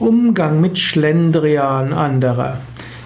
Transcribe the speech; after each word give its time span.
Umgang 0.00 0.62
mit 0.62 0.78
Schlendrian 0.78 1.92
anderer. 1.92 2.56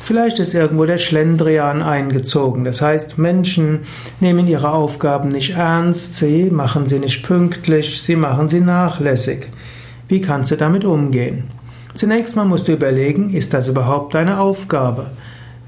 Vielleicht 0.05 0.39
ist 0.39 0.55
irgendwo 0.55 0.85
der 0.85 0.99
Schlendrian 0.99 1.83
eingezogen. 1.83 2.65
Das 2.65 2.81
heißt, 2.81 3.19
Menschen 3.19 3.81
nehmen 4.21 4.47
ihre 4.47 4.71
Aufgaben 4.71 5.31
nicht 5.31 5.57
ernst, 5.57 6.15
sie 6.15 6.51
machen 6.51 6.87
sie 6.87 7.01
nicht 7.01 7.27
pünktlich, 7.27 8.01
sie 8.01 8.15
machen 8.15 8.49
sie 8.49 8.61
nachlässig. 8.61 9.49
Wie 10.07 10.21
kannst 10.21 10.53
du 10.53 10.57
damit 10.57 10.85
umgehen? 10.85 11.51
Zunächst 11.95 12.37
mal 12.37 12.45
musst 12.45 12.69
du 12.69 12.73
überlegen, 12.73 13.35
ist 13.35 13.55
das 13.55 13.67
überhaupt 13.67 14.15
deine 14.15 14.39
Aufgabe? 14.39 15.11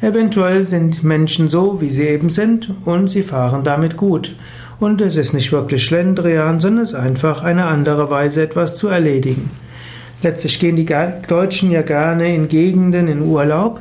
Eventuell 0.00 0.64
sind 0.64 1.02
Menschen 1.02 1.48
so, 1.48 1.80
wie 1.80 1.90
sie 1.90 2.06
eben 2.06 2.30
sind, 2.30 2.72
und 2.84 3.08
sie 3.08 3.24
fahren 3.24 3.64
damit 3.64 3.96
gut. 3.96 4.36
Und 4.78 5.00
es 5.00 5.16
ist 5.16 5.32
nicht 5.32 5.50
wirklich 5.50 5.84
Schlendrian, 5.84 6.60
sondern 6.60 6.84
es 6.84 6.92
ist 6.92 6.98
einfach 6.98 7.42
eine 7.42 7.64
andere 7.64 8.10
Weise, 8.10 8.44
etwas 8.44 8.76
zu 8.76 8.86
erledigen. 8.86 9.50
Letztlich 10.26 10.58
gehen 10.58 10.74
die 10.74 10.88
Deutschen 11.28 11.70
ja 11.70 11.82
gerne 11.82 12.34
in 12.34 12.48
Gegenden 12.48 13.06
in 13.06 13.22
Urlaub, 13.22 13.80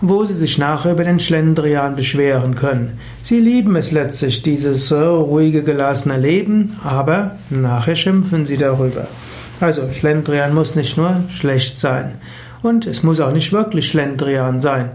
wo 0.00 0.24
sie 0.24 0.34
sich 0.34 0.58
nachher 0.58 0.90
über 0.90 1.04
den 1.04 1.20
Schlendrian 1.20 1.94
beschweren 1.94 2.56
können. 2.56 2.98
Sie 3.22 3.38
lieben 3.38 3.76
es 3.76 3.92
letztlich, 3.92 4.42
dieses 4.42 4.90
ruhige, 4.90 5.62
gelassene 5.62 6.16
Leben, 6.18 6.76
aber 6.82 7.36
nachher 7.48 7.94
schimpfen 7.94 8.44
sie 8.44 8.56
darüber. 8.56 9.06
Also 9.60 9.82
Schlendrian 9.92 10.52
muss 10.52 10.74
nicht 10.74 10.96
nur 10.96 11.14
schlecht 11.32 11.78
sein. 11.78 12.14
Und 12.60 12.86
es 12.86 13.04
muss 13.04 13.20
auch 13.20 13.32
nicht 13.32 13.52
wirklich 13.52 13.86
Schlendrian 13.86 14.58
sein. 14.58 14.90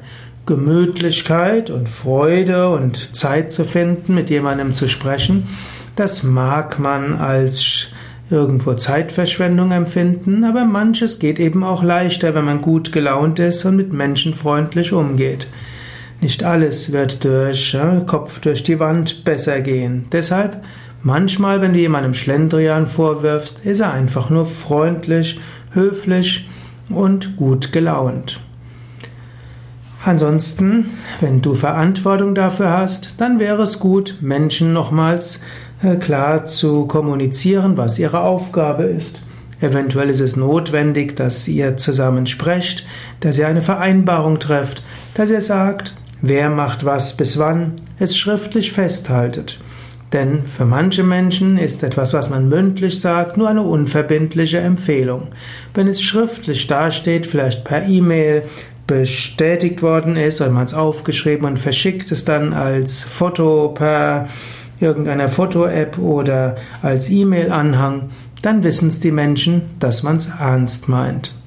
Gemütlichkeit 0.46 1.70
und 1.70 1.88
Freude 1.88 2.72
und 2.72 3.16
Zeit 3.16 3.52
zu 3.52 3.64
finden, 3.64 4.16
mit 4.16 4.30
jemandem 4.30 4.74
zu 4.74 4.90
sprechen, 4.90 5.48
das 5.96 6.24
mag 6.24 6.78
man 6.78 7.16
als 7.16 7.88
irgendwo 8.30 8.74
Zeitverschwendung 8.74 9.72
empfinden, 9.72 10.44
aber 10.44 10.66
manches 10.66 11.20
geht 11.20 11.40
eben 11.40 11.64
auch 11.64 11.84
leichter, 11.84 12.36
wenn 12.36 12.46
man 12.46 12.62
gut 12.62 12.92
gelaunt 12.92 13.40
ist 13.40 13.66
und 13.66 13.76
mit 13.76 13.92
Menschen 13.92 14.34
freundlich 14.34 14.94
umgeht. 14.94 15.48
Nicht 16.22 16.44
alles 16.44 16.92
wird 16.92 17.24
durch 17.24 17.74
ja, 17.74 18.02
Kopf 18.02 18.40
durch 18.40 18.64
die 18.64 18.80
Wand 18.80 19.24
besser 19.24 19.62
gehen. 19.62 20.06
Deshalb, 20.12 20.64
manchmal, 21.02 21.62
wenn 21.62 21.74
du 21.74 21.80
jemandem 21.80 22.14
Schlendrian 22.14 22.88
vorwirfst, 22.88 23.66
ist 23.66 23.80
er 23.80 23.94
einfach 23.94 24.30
nur 24.30 24.46
freundlich, 24.46 25.40
höflich 25.72 26.50
und 26.90 27.38
gut 27.38 27.72
gelaunt. 27.72 28.42
Ansonsten, 30.04 30.92
wenn 31.20 31.42
du 31.42 31.56
Verantwortung 31.56 32.34
dafür 32.34 32.72
hast, 32.72 33.16
dann 33.18 33.40
wäre 33.40 33.64
es 33.64 33.80
gut, 33.80 34.18
Menschen 34.22 34.72
nochmals 34.72 35.42
äh, 35.84 35.96
klar 35.96 36.46
zu 36.46 36.86
kommunizieren, 36.86 37.76
was 37.76 38.00
ihre 38.00 38.22
Aufgabe 38.22 38.84
ist. 38.84 39.24
Eventuell 39.62 40.10
ist 40.10 40.22
es 40.22 40.38
notwendig, 40.38 41.18
dass 41.18 41.48
ihr 41.50 41.76
zusammen 41.76 42.28
sprecht, 42.28 42.86
dass 43.20 43.38
ihr 43.38 43.48
eine 43.48 43.62
Vereinbarung 43.62 44.40
trefft, 44.40 44.84
dass 45.16 45.32
ihr 45.32 45.42
sagt, 45.42 45.96
wer 46.22 46.50
macht 46.50 46.86
was 46.86 47.18
bis 47.18 47.38
wann, 47.38 47.74
es 48.00 48.18
schriftlich 48.18 48.72
festhaltet. 48.72 49.60
Denn 50.14 50.48
für 50.48 50.66
manche 50.66 51.04
Menschen 51.04 51.58
ist 51.58 51.84
etwas, 51.84 52.14
was 52.14 52.30
man 52.30 52.50
mündlich 52.50 53.00
sagt, 53.00 53.38
nur 53.38 53.48
eine 53.48 53.62
unverbindliche 53.62 54.60
Empfehlung. 54.60 55.28
Wenn 55.74 55.88
es 55.88 56.02
schriftlich 56.02 56.66
dasteht, 56.66 57.28
vielleicht 57.28 57.64
per 57.64 57.86
E-Mail, 57.86 58.44
bestätigt 58.90 59.84
worden 59.84 60.16
ist 60.16 60.42
oder 60.42 60.50
man 60.50 60.66
es 60.66 60.74
aufgeschrieben 60.74 61.46
und 61.48 61.60
verschickt 61.60 62.12
es 62.12 62.26
dann 62.26 62.54
als 62.54 63.04
Foto 63.04 63.70
per 63.70 64.28
irgendeiner 64.80 65.30
Foto-App 65.30 66.00
oder 66.00 66.56
als 66.82 67.10
E-Mail-Anhang, 67.10 68.10
dann 68.42 68.64
wissen 68.64 68.88
es 68.90 69.00
die 69.00 69.12
Menschen, 69.12 69.76
dass 69.80 70.02
man 70.02 70.16
es 70.16 70.30
ernst 70.40 70.90
meint. 70.90 71.39